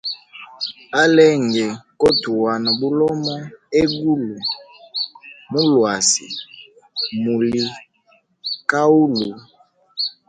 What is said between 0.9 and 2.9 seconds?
Alenge kohutuwana